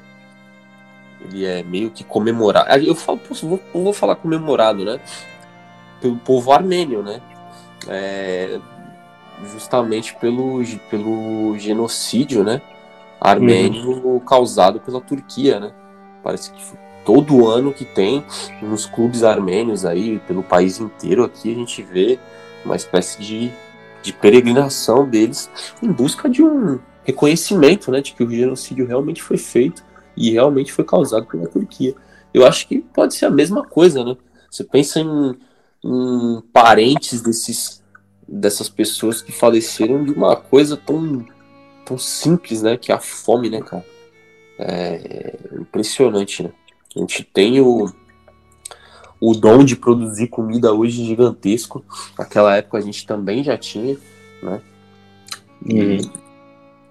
ele 1.22 1.44
é 1.44 1.62
meio 1.62 1.90
que 1.90 2.02
comemorado. 2.02 2.70
Eu 2.82 2.94
falo, 2.94 3.20
vou, 3.42 3.60
vou 3.74 3.92
falar 3.92 4.16
comemorado, 4.16 4.84
né, 4.84 4.98
pelo 6.00 6.16
povo 6.16 6.52
armênio, 6.52 7.02
né, 7.02 7.20
é, 7.86 8.58
justamente 9.52 10.14
pelo 10.16 10.62
pelo 10.88 11.58
genocídio, 11.58 12.42
né, 12.42 12.62
armênio 13.20 13.90
uhum. 13.90 14.20
causado 14.20 14.80
pela 14.80 15.00
Turquia, 15.00 15.60
né. 15.60 15.72
Parece 16.22 16.52
que 16.52 16.62
todo 17.04 17.46
ano 17.46 17.72
que 17.72 17.84
tem 17.84 18.24
nos 18.62 18.86
clubes 18.86 19.22
armênios 19.22 19.84
aí 19.84 20.18
pelo 20.20 20.42
país 20.42 20.78
inteiro 20.78 21.24
aqui 21.24 21.50
a 21.50 21.54
gente 21.54 21.82
vê 21.82 22.18
uma 22.64 22.76
espécie 22.76 23.20
de, 23.22 23.50
de 24.02 24.12
peregrinação 24.12 25.08
deles 25.08 25.50
em 25.82 25.90
busca 25.90 26.28
de 26.28 26.42
um 26.42 26.78
reconhecimento, 27.04 27.90
né, 27.90 28.00
de 28.00 28.12
que 28.12 28.22
o 28.22 28.30
genocídio 28.30 28.86
realmente 28.86 29.22
foi 29.22 29.38
feito 29.38 29.82
e 30.16 30.30
realmente 30.30 30.72
foi 30.72 30.84
causado 30.84 31.26
pela 31.26 31.46
Turquia. 31.46 31.94
Eu 32.32 32.46
acho 32.46 32.68
que 32.68 32.78
pode 32.78 33.14
ser 33.14 33.26
a 33.26 33.30
mesma 33.30 33.64
coisa, 33.64 34.04
né? 34.04 34.16
Você 34.50 34.62
pensa 34.62 35.00
em, 35.00 35.36
em 35.84 36.42
parentes 36.52 37.20
desses 37.20 37.80
dessas 38.28 38.68
pessoas 38.68 39.20
que 39.20 39.32
faleceram 39.32 40.04
de 40.04 40.12
uma 40.12 40.36
coisa 40.36 40.76
tão 40.76 41.26
tão 41.90 41.98
simples, 41.98 42.62
né, 42.62 42.76
que 42.76 42.92
é 42.92 42.94
a 42.94 43.00
fome, 43.00 43.50
né, 43.50 43.60
cara? 43.60 43.84
É 44.56 45.36
impressionante, 45.58 46.44
né? 46.44 46.52
A 46.94 47.00
gente 47.00 47.24
tem 47.24 47.60
o, 47.60 47.92
o 49.20 49.34
dom 49.34 49.64
de 49.64 49.74
produzir 49.74 50.28
comida 50.28 50.72
hoje 50.72 51.04
gigantesco. 51.04 51.84
Naquela 52.16 52.56
época 52.56 52.78
a 52.78 52.80
gente 52.80 53.04
também 53.04 53.42
já 53.42 53.58
tinha, 53.58 53.96
né? 54.40 54.60
E 55.66 55.80
uhum. 55.80 56.12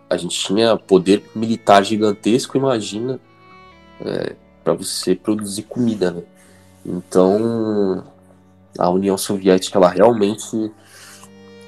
a 0.09 0.17
gente 0.17 0.37
tinha 0.37 0.75
poder 0.75 1.23
militar 1.33 1.83
gigantesco, 1.83 2.57
imagina, 2.57 3.19
é, 4.01 4.35
para 4.63 4.73
você 4.73 5.15
produzir 5.15 5.63
comida, 5.63 6.11
né? 6.11 6.23
Então, 6.85 8.03
a 8.77 8.89
União 8.89 9.17
Soviética, 9.17 9.77
ela 9.77 9.89
realmente 9.89 10.71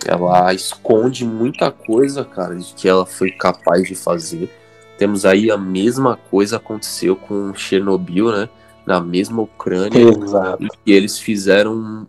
ela 0.06 0.54
esconde 0.54 1.26
muita 1.26 1.72
coisa, 1.72 2.24
cara, 2.24 2.56
de 2.56 2.74
que 2.74 2.88
ela 2.88 3.06
foi 3.06 3.32
capaz 3.32 3.88
de 3.88 3.96
fazer. 3.96 4.50
Temos 4.98 5.26
aí 5.26 5.50
a 5.50 5.58
mesma 5.58 6.18
coisa 6.18 6.58
aconteceu 6.58 7.16
com 7.16 7.54
Chernobyl, 7.54 8.32
né? 8.32 8.50
Na 8.86 9.00
mesma 9.00 9.42
Ucrânia. 9.42 10.00
Exato. 10.00 10.68
E 10.86 10.92
eles 10.92 11.20
fizeram. 11.20 12.08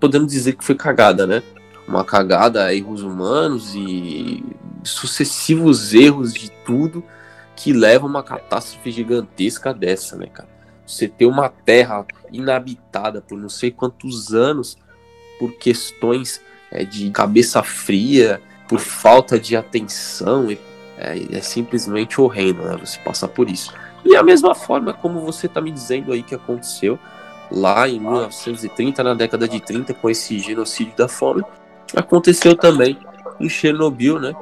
Podemos 0.00 0.32
dizer 0.32 0.54
que 0.54 0.64
foi 0.64 0.74
cagada, 0.74 1.26
né? 1.26 1.42
Uma 1.86 2.04
cagada, 2.04 2.74
erros 2.74 3.02
humanos 3.02 3.74
e 3.74 4.44
sucessivos 4.82 5.94
erros 5.94 6.34
de 6.34 6.50
tudo 6.64 7.02
que 7.56 7.72
leva 7.72 8.06
a 8.06 8.08
uma 8.08 8.22
catástrofe 8.22 8.90
gigantesca 8.90 9.72
dessa, 9.72 10.16
né, 10.16 10.26
cara? 10.26 10.48
Você 10.86 11.08
ter 11.08 11.26
uma 11.26 11.48
terra 11.48 12.06
inabitada 12.32 13.20
por 13.20 13.38
não 13.38 13.48
sei 13.48 13.70
quantos 13.70 14.34
anos 14.34 14.76
por 15.38 15.52
questões 15.52 16.40
é, 16.70 16.84
de 16.84 17.10
cabeça 17.10 17.62
fria, 17.62 18.40
por 18.68 18.78
falta 18.78 19.38
de 19.38 19.56
atenção 19.56 20.50
é, 20.98 21.36
é 21.38 21.40
simplesmente 21.40 22.20
horrendo, 22.20 22.62
né? 22.62 22.76
Você 22.76 22.98
passar 22.98 23.28
por 23.28 23.48
isso. 23.48 23.72
E 24.04 24.16
a 24.16 24.22
mesma 24.22 24.54
forma 24.54 24.92
como 24.92 25.20
você 25.20 25.46
está 25.46 25.60
me 25.60 25.70
dizendo 25.70 26.12
aí 26.12 26.22
que 26.22 26.34
aconteceu 26.34 26.98
lá 27.50 27.88
em 27.88 27.98
1930, 27.98 29.02
na 29.02 29.14
década 29.14 29.48
de 29.48 29.60
30, 29.60 29.94
com 29.94 30.10
esse 30.10 30.38
genocídio 30.38 30.94
da 30.96 31.08
fome, 31.08 31.42
aconteceu 31.96 32.54
também 32.54 32.98
em 33.40 33.48
Chernobyl, 33.48 34.18
né? 34.18 34.34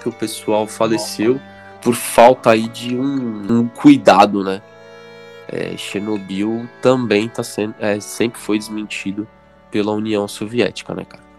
Que 0.00 0.08
o 0.08 0.12
pessoal 0.12 0.66
faleceu 0.66 1.40
por 1.80 1.94
falta 1.94 2.50
aí 2.50 2.68
de 2.68 2.96
um, 2.96 3.60
um 3.60 3.68
cuidado, 3.68 4.44
né? 4.44 4.62
É, 5.48 5.76
Chernobyl 5.76 6.68
também 6.80 7.28
tá 7.28 7.42
sendo, 7.42 7.74
é, 7.78 7.98
sempre 7.98 8.40
foi 8.40 8.58
desmentido 8.58 9.26
pela 9.70 9.92
União 9.92 10.26
Soviética, 10.28 10.94
né, 10.94 11.04
cara? 11.04 11.31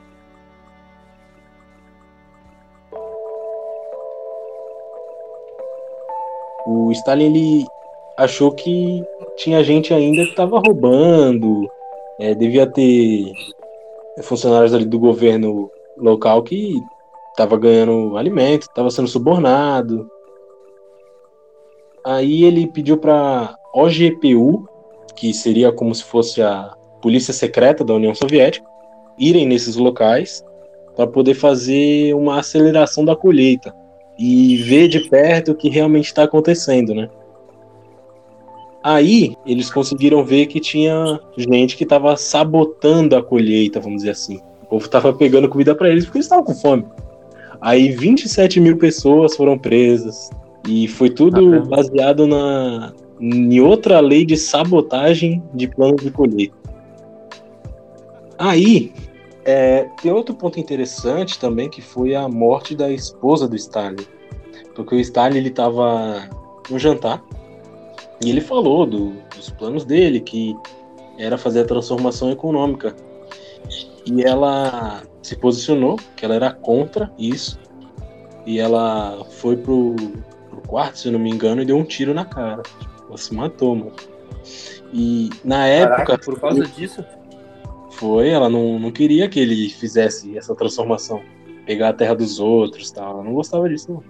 O 6.66 6.92
Stalin 6.92 7.26
ele 7.26 7.68
achou 8.18 8.52
que 8.52 9.04
tinha 9.38 9.64
gente 9.64 9.94
ainda 9.94 10.24
que 10.24 10.30
estava 10.30 10.60
roubando, 10.60 11.70
é, 12.20 12.34
devia 12.34 12.68
ter 12.68 13.32
funcionários 14.22 14.74
ali 14.74 14.86
do 14.86 15.00
governo 15.00 15.70
local 15.98 16.44
que 16.44 16.82
estava 17.32 17.58
ganhando 17.58 18.16
alimento, 18.16 18.64
estava 18.64 18.90
sendo 18.92 19.08
subornado. 19.08 20.10
Aí 22.06 22.44
ele 22.44 22.68
pediu 22.68 22.98
para 22.98 23.56
OGPU, 23.74 24.68
que 25.16 25.34
seria 25.34 25.72
como 25.72 25.94
se 25.96 26.04
fosse 26.04 26.42
a 26.42 26.74
polícia 27.02 27.34
secreta 27.34 27.84
da 27.84 27.94
União 27.94 28.14
Soviética, 28.14 28.66
irem 29.18 29.48
nesses 29.48 29.76
locais 29.76 30.44
para 30.96 31.08
poder 31.08 31.34
fazer 31.34 32.14
uma 32.14 32.40
aceleração 32.40 33.04
da 33.04 33.16
colheita 33.16 33.74
e 34.26 34.56
ver 34.56 34.88
de 34.88 35.02
perto 35.02 35.52
o 35.52 35.56
que 35.56 35.68
realmente 35.68 36.06
está 36.06 36.24
acontecendo, 36.24 36.96
né? 36.96 37.10
Aí 38.82 39.36
eles 39.46 39.70
conseguiram 39.70 40.24
ver 40.24 40.46
que 40.46 40.62
tinha 40.62 41.20
gente 41.36 41.76
que 41.76 41.84
estava 41.84 42.16
sabotando 42.16 43.18
a 43.18 43.22
colheita, 43.24 43.82
vamos 43.82 43.98
dizer 43.98 44.12
assim. 44.12 44.40
O 44.62 44.66
povo 44.68 44.86
estava 44.86 45.12
pegando 45.12 45.50
comida 45.50 45.76
para 45.76 45.90
eles 45.90 46.06
porque 46.06 46.20
eles 46.20 46.26
estavam 46.26 46.46
com 46.46 46.56
fome. 46.56 46.86
Aí 47.60 47.92
27 47.92 48.62
mil 48.62 48.78
pessoas 48.78 49.36
foram 49.36 49.60
presas 49.60 50.30
e 50.70 50.88
foi 50.88 51.10
tudo 51.10 51.62
baseado 51.66 52.26
na 52.26 52.94
em 53.20 53.60
outra 53.60 54.00
lei 54.00 54.26
de 54.26 54.38
sabotagem 54.38 55.44
de 55.54 55.68
plano 55.68 55.98
de 55.98 56.10
colheita. 56.10 56.56
Aí 58.38 58.94
é, 59.46 59.90
tem 60.02 60.12
outro 60.12 60.34
ponto 60.36 60.60
interessante 60.60 61.40
também 61.40 61.70
que 61.70 61.82
foi 61.82 62.16
a 62.16 62.28
morte 62.28 62.76
da 62.76 62.90
esposa 62.92 63.48
do 63.48 63.56
Stalin, 63.56 64.06
porque 64.76 64.96
o 64.96 65.00
Stalin 65.00 65.38
ele 65.38 65.50
estava 65.50 66.30
no 66.70 66.80
jantar 66.80 67.24
e 68.24 68.30
ele 68.30 68.42
falou 68.42 68.86
do, 68.86 69.14
dos 69.36 69.50
planos 69.50 69.84
dele, 69.84 70.20
que 70.22 70.56
era 71.18 71.38
fazer 71.38 71.62
a 71.62 71.66
transformação 71.66 72.32
econômica. 72.32 72.96
E 74.06 74.24
ela 74.24 75.04
se 75.22 75.36
posicionou, 75.36 75.98
que 76.16 76.26
ela 76.26 76.36
era 76.36 76.52
contra 76.52 77.12
isso. 77.18 77.60
E 78.46 78.60
ela 78.60 79.26
foi 79.40 79.56
pro, 79.58 79.96
pro 80.50 80.62
quarto, 80.68 81.00
se 81.00 81.08
eu 81.08 81.14
não 81.14 81.20
me 81.20 81.30
engano, 81.30 81.62
e 81.62 81.66
deu 81.66 81.78
um 81.78 81.84
tiro 81.84 82.14
na 82.14 82.26
cara. 82.26 82.64
Ela 83.08 83.18
se 83.18 83.34
matou, 83.34 83.76
mano. 83.76 83.94
E 84.94 85.30
na 85.44 85.66
época. 85.68 86.06
Caraca, 86.06 86.26
por 86.26 86.40
causa 86.40 86.66
disso? 86.66 87.04
Foi, 87.96 88.30
ela 88.30 88.50
não, 88.50 88.80
não 88.80 88.92
queria 88.92 89.30
que 89.30 89.40
ele 89.40 89.70
fizesse 89.70 90.38
essa 90.38 90.56
transformação. 90.56 91.22
Pegar 91.66 91.90
a 91.90 91.94
terra 91.94 92.16
dos 92.16 92.40
outros 92.40 92.92
tal. 92.92 93.12
Ela 93.12 93.24
não 93.24 93.34
gostava 93.34 93.70
disso, 93.70 93.92
não. 93.92 94.04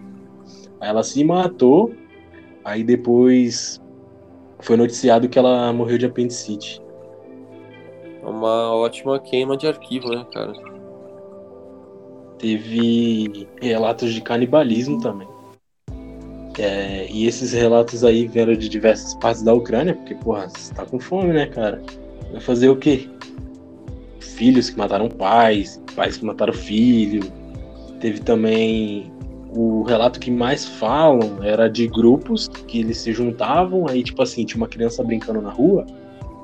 Aí 0.80 0.90
ela 0.90 1.04
se 1.04 1.24
matou. 1.24 1.94
Aí 2.64 2.84
depois 2.84 3.82
foi 4.60 4.78
noticiado 4.78 5.28
que 5.28 5.38
ela 5.38 5.72
morreu 5.74 5.98
de 5.98 6.06
apendicite. 6.06 6.82
Uma 8.24 8.74
ótima 8.74 9.20
queima 9.20 9.58
de 9.58 9.68
arquivo, 9.68 10.10
né, 10.10 10.26
cara? 10.34 10.54
Teve 12.40 13.48
relatos 13.62 14.14
de 14.14 14.22
canibalismo 14.22 15.00
também. 15.02 15.28
É, 16.58 17.08
e 17.10 17.26
esses 17.26 17.52
relatos 17.52 18.04
aí 18.04 18.28
vieram 18.28 18.54
de 18.54 18.70
diversas 18.70 19.16
partes 19.16 19.42
da 19.42 19.54
Ucrânia, 19.54 19.96
porque, 19.96 20.16
porra, 20.16 20.48
você 20.50 20.74
tá 20.74 20.86
com 20.86 21.00
fome, 21.00 21.34
né, 21.34 21.48
cara? 21.48 21.82
Vai 22.32 22.40
fazer 22.40 22.70
o 22.70 22.78
quê? 22.78 23.10
Filhos 24.24 24.70
que 24.70 24.78
mataram 24.78 25.10
pais, 25.10 25.82
pais 25.96 26.18
que 26.18 26.26
mataram 26.26 26.54
filho. 26.54 27.24
Teve 28.00 28.20
também 28.20 29.12
o 29.56 29.84
relato 29.84 30.20
que 30.20 30.32
mais 30.32 30.66
falam 30.66 31.44
era 31.44 31.70
de 31.70 31.88
grupos 31.88 32.48
que 32.48 32.80
eles 32.80 32.98
se 32.98 33.12
juntavam, 33.12 33.88
aí 33.88 34.04
tipo 34.04 34.22
assim, 34.22 34.44
tinha 34.46 34.58
uma 34.58 34.68
criança 34.68 35.04
brincando 35.04 35.42
na 35.42 35.52
rua, 35.52 35.86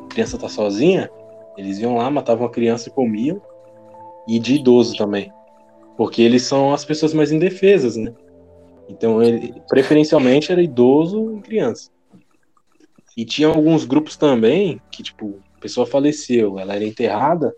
a 0.06 0.08
criança 0.08 0.38
tá 0.38 0.48
sozinha, 0.48 1.10
eles 1.58 1.80
iam 1.80 1.98
lá, 1.98 2.10
matavam 2.10 2.46
a 2.46 2.52
criança 2.52 2.90
e 2.90 2.92
comiam, 2.92 3.42
e 4.28 4.40
de 4.40 4.56
idoso 4.56 4.96
também, 4.96 5.34
porque 5.98 6.22
eles 6.22 6.44
são 6.44 6.72
as 6.72 6.86
pessoas 6.86 7.14
mais 7.14 7.32
indefesas, 7.32 7.98
né? 7.98 8.14
Então, 8.88 9.22
ele, 9.22 9.54
preferencialmente 9.68 10.52
era 10.52 10.62
idoso 10.62 11.38
e 11.38 11.42
criança. 11.42 11.92
E 13.16 13.26
tinha 13.26 13.48
alguns 13.48 13.86
grupos 13.86 14.18
também 14.18 14.82
que, 14.92 15.04
tipo, 15.04 15.40
a 15.58 15.60
pessoa 15.60 15.86
faleceu, 15.86 16.58
ela 16.58 16.76
era 16.76 16.86
enterrada, 16.86 17.54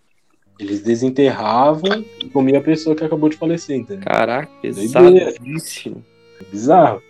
eles 0.60 0.82
desenterravam 0.82 2.06
e 2.24 2.30
comiam 2.30 2.60
a 2.60 2.64
pessoa 2.64 2.96
que 2.96 3.04
acabou 3.04 3.30
de 3.30 3.38
falecer, 3.38 3.78
entendeu? 3.78 4.06
Caraca, 4.06 4.52
pesadíssimo. 4.62 6.04
Bizarro. 6.52 7.02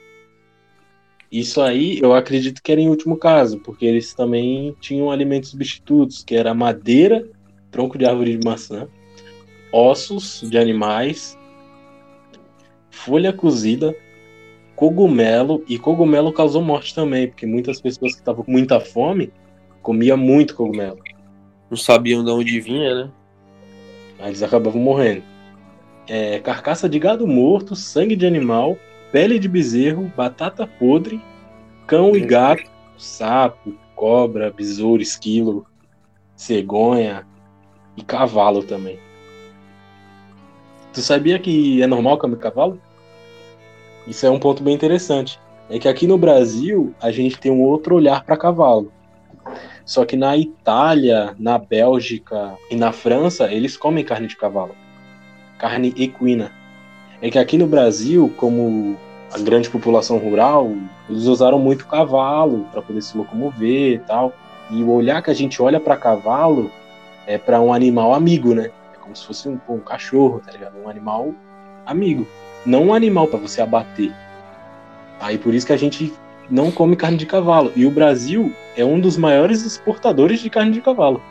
Isso 1.31 1.61
aí 1.61 1.99
eu 2.01 2.13
acredito 2.13 2.61
que 2.61 2.71
era 2.71 2.81
em 2.81 2.89
último 2.89 3.15
caso, 3.17 3.59
porque 3.59 3.85
eles 3.85 4.13
também 4.13 4.75
tinham 4.81 5.09
alimentos 5.09 5.49
substitutos, 5.49 6.23
que 6.23 6.35
era 6.35 6.53
madeira, 6.53 7.25
tronco 7.71 7.97
de 7.97 8.05
árvore 8.05 8.37
de 8.37 8.45
maçã, 8.45 8.87
ossos 9.71 10.41
de 10.49 10.57
animais, 10.57 11.37
folha 12.89 13.31
cozida, 13.31 13.95
cogumelo, 14.75 15.63
e 15.69 15.77
cogumelo 15.79 16.33
causou 16.33 16.61
morte 16.61 16.93
também, 16.93 17.27
porque 17.27 17.45
muitas 17.45 17.79
pessoas 17.79 18.13
que 18.13 18.19
estavam 18.19 18.43
com 18.43 18.51
muita 18.51 18.79
fome 18.81 19.31
comiam 19.81 20.17
muito 20.17 20.55
cogumelo. 20.55 20.99
Não 21.69 21.77
sabiam 21.77 22.25
de 22.25 22.31
onde 22.31 22.59
vinha, 22.59 23.05
né? 23.05 23.11
Aí 24.21 24.29
eles 24.29 24.43
acabavam 24.43 24.81
morrendo. 24.81 25.23
É, 26.07 26.39
carcaça 26.39 26.87
de 26.87 26.99
gado 26.99 27.27
morto, 27.27 27.75
sangue 27.75 28.15
de 28.15 28.25
animal, 28.25 28.77
pele 29.11 29.39
de 29.39 29.47
bezerro, 29.47 30.11
batata 30.15 30.67
podre, 30.67 31.19
cão 31.87 32.15
e 32.15 32.21
gato, 32.21 32.69
sapo, 32.97 33.73
cobra, 33.95 34.51
besouro, 34.51 35.01
esquilo, 35.01 35.65
cegonha 36.35 37.25
e 37.97 38.03
cavalo 38.03 38.63
também. 38.63 38.99
Tu 40.93 41.01
sabia 41.01 41.39
que 41.39 41.81
é 41.81 41.87
normal 41.87 42.17
comer 42.17 42.37
cavalo? 42.37 42.79
Isso 44.07 44.25
é 44.25 44.29
um 44.29 44.39
ponto 44.39 44.61
bem 44.61 44.75
interessante. 44.75 45.39
É 45.69 45.79
que 45.79 45.87
aqui 45.87 46.05
no 46.05 46.17
Brasil 46.17 46.93
a 47.01 47.11
gente 47.11 47.39
tem 47.39 47.51
um 47.51 47.61
outro 47.61 47.95
olhar 47.95 48.23
para 48.25 48.35
cavalo. 48.35 48.91
Só 49.91 50.05
que 50.05 50.15
na 50.15 50.37
Itália, 50.37 51.35
na 51.37 51.57
Bélgica 51.57 52.53
e 52.69 52.77
na 52.77 52.93
França, 52.93 53.51
eles 53.51 53.75
comem 53.75 54.05
carne 54.05 54.25
de 54.25 54.37
cavalo. 54.37 54.73
Carne 55.57 55.93
equina. 55.97 56.49
É 57.21 57.29
que 57.29 57.37
aqui 57.37 57.57
no 57.57 57.67
Brasil, 57.67 58.33
como 58.37 58.97
a 59.33 59.37
grande 59.39 59.69
população 59.69 60.17
rural, 60.17 60.71
eles 61.09 61.25
usaram 61.25 61.59
muito 61.59 61.85
cavalo 61.87 62.65
para 62.71 62.81
poder 62.81 63.01
se 63.01 63.17
locomover 63.17 63.95
e 63.95 63.99
tal. 63.99 64.33
E 64.69 64.81
o 64.81 64.89
olhar 64.91 65.21
que 65.21 65.29
a 65.29 65.33
gente 65.33 65.61
olha 65.61 65.77
para 65.77 65.97
cavalo 65.97 66.71
é 67.27 67.37
para 67.37 67.59
um 67.59 67.73
animal 67.73 68.13
amigo, 68.13 68.55
né? 68.55 68.71
É 68.95 68.97
como 68.97 69.13
se 69.13 69.25
fosse 69.25 69.49
um, 69.49 69.59
um 69.67 69.79
cachorro, 69.79 70.39
tá 70.39 70.53
ligado? 70.53 70.77
Um 70.81 70.87
animal 70.87 71.33
amigo. 71.85 72.25
Não 72.65 72.85
um 72.85 72.93
animal 72.93 73.27
para 73.27 73.39
você 73.39 73.61
abater. 73.61 74.15
Aí 75.19 75.37
por 75.37 75.53
isso 75.53 75.67
que 75.67 75.73
a 75.73 75.77
gente 75.77 76.13
não 76.51 76.69
come 76.69 76.97
carne 76.97 77.17
de 77.17 77.25
cavalo. 77.25 77.71
E 77.75 77.85
o 77.85 77.91
Brasil 77.91 78.51
é 78.75 78.83
um 78.83 78.99
dos 78.99 79.15
maiores 79.15 79.65
exportadores 79.65 80.41
de 80.41 80.49
carne 80.49 80.73
de 80.73 80.81
cavalo. 80.81 81.21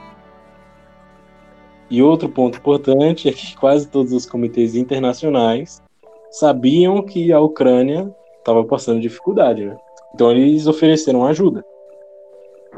E 1.91 2.03
outro 2.03 2.29
ponto 2.29 2.59
importante 2.59 3.29
é 3.29 3.33
que 3.33 3.55
quase 3.57 3.87
todos 3.87 4.13
os 4.13 4.25
comitês 4.25 4.75
internacionais 4.75 5.83
sabiam 6.31 7.03
que 7.03 7.33
a 7.33 7.41
Ucrânia 7.41 8.11
estava 8.39 8.65
passando 8.65 9.01
dificuldade, 9.01 9.67
né? 9.67 9.77
Então 10.15 10.31
eles 10.31 10.67
ofereceram 10.67 11.27
ajuda. 11.27 11.65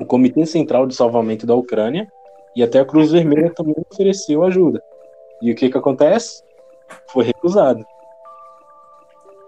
O 0.01 0.07
Comitê 0.07 0.45
Central 0.47 0.87
de 0.87 0.95
Salvamento 0.95 1.47
da 1.47 1.55
Ucrânia 1.55 2.11
e 2.57 2.63
até 2.63 2.81
a 2.81 2.85
Cruz 2.85 3.13
Vermelha 3.13 3.53
também 3.55 3.75
ofereceu 3.91 4.43
ajuda. 4.43 4.83
E 5.41 5.53
o 5.53 5.55
que 5.55 5.71
que 5.71 5.79
acontece? 5.79 6.43
Foi 7.07 7.25
recusado 7.25 7.85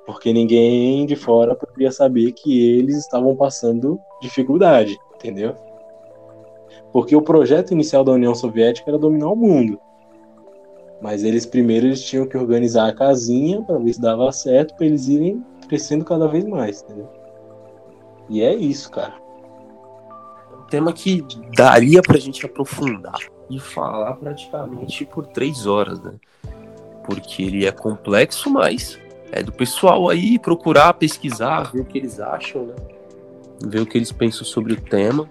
porque 0.06 0.32
ninguém 0.32 1.06
de 1.06 1.16
fora 1.16 1.54
poderia 1.54 1.90
saber 1.90 2.32
que 2.32 2.76
eles 2.78 2.96
estavam 2.96 3.34
passando 3.34 3.98
dificuldade, 4.20 4.98
entendeu? 5.14 5.54
Porque 6.92 7.16
o 7.16 7.22
projeto 7.22 7.72
inicial 7.72 8.04
da 8.04 8.12
União 8.12 8.34
Soviética 8.34 8.90
era 8.90 8.98
dominar 8.98 9.30
o 9.30 9.36
mundo. 9.36 9.80
Mas 11.00 11.24
eles 11.24 11.44
primeiro 11.44 11.86
eles 11.86 12.02
tinham 12.04 12.26
que 12.26 12.36
organizar 12.36 12.88
a 12.88 12.94
casinha 12.94 13.62
para 13.62 13.78
ver 13.78 13.92
se 13.92 14.00
dava 14.00 14.30
certo, 14.30 14.74
para 14.76 14.86
eles 14.86 15.08
irem 15.08 15.44
crescendo 15.68 16.04
cada 16.04 16.28
vez 16.28 16.44
mais, 16.44 16.82
entendeu? 16.82 17.08
E 18.28 18.42
é 18.42 18.54
isso, 18.54 18.90
cara. 18.90 19.14
Um 20.58 20.66
tema 20.66 20.92
que 20.92 21.24
daria 21.56 22.00
pra 22.00 22.18
gente 22.18 22.44
aprofundar 22.46 23.18
e 23.50 23.58
falar 23.58 24.14
praticamente 24.14 25.04
por 25.04 25.26
três 25.26 25.66
horas, 25.66 26.00
né? 26.00 26.14
Porque 27.04 27.42
ele 27.42 27.66
é 27.66 27.72
complexo, 27.72 28.48
mas 28.48 28.98
é 29.35 29.42
do 29.42 29.51
pessoal 29.51 30.09
aí 30.09 30.38
procurar, 30.38 30.94
pesquisar, 30.94 31.73
ver 31.73 31.81
o 31.81 31.85
que 31.85 31.99
eles 31.99 32.20
acham, 32.20 32.66
né? 32.66 32.75
Ver 33.66 33.81
o 33.81 33.87
que 33.87 33.99
eles 33.99 34.12
pensam 34.12 34.44
sobre 34.44 34.75
o 34.75 34.81
tema. 34.81 35.29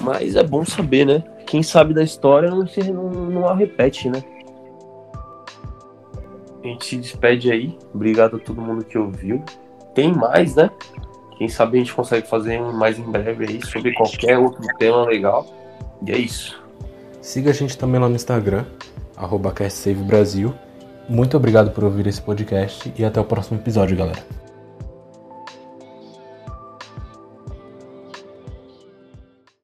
Mas 0.00 0.36
é 0.36 0.42
bom 0.42 0.64
saber, 0.64 1.04
né? 1.04 1.22
Quem 1.46 1.62
sabe 1.62 1.92
da 1.92 2.02
história 2.02 2.50
não, 2.50 2.66
se, 2.66 2.82
não, 2.90 3.10
não 3.10 3.46
a 3.46 3.54
repete, 3.54 4.08
né? 4.08 4.24
A 6.62 6.66
gente 6.66 6.86
se 6.86 6.96
despede 6.96 7.52
aí. 7.52 7.78
Obrigado 7.92 8.36
a 8.36 8.38
todo 8.38 8.58
mundo 8.60 8.82
que 8.82 8.96
ouviu. 8.96 9.44
Tem 9.94 10.10
mais, 10.10 10.56
né? 10.56 10.70
Quem 11.36 11.46
sabe 11.46 11.76
a 11.76 11.80
gente 11.80 11.92
consegue 11.92 12.26
fazer 12.26 12.58
um 12.58 12.72
mais 12.72 12.98
em 12.98 13.02
breve 13.02 13.44
aí 13.46 13.66
sobre 13.66 13.92
qualquer 13.92 14.38
outro 14.38 14.62
tema 14.78 15.04
legal. 15.04 15.46
E 16.06 16.10
é 16.10 16.16
isso. 16.16 16.62
Siga 17.20 17.50
a 17.50 17.54
gente 17.54 17.76
também 17.76 18.00
lá 18.00 18.08
no 18.08 18.16
Instagram, 18.16 18.64
arroba 19.14 19.52
Muito 21.08 21.36
obrigado 21.36 21.70
por 21.70 21.84
ouvir 21.84 22.06
esse 22.06 22.20
podcast 22.20 22.92
e 22.96 23.04
até 23.04 23.20
o 23.20 23.24
próximo 23.24 23.58
episódio, 23.58 23.96
galera. 23.96 24.43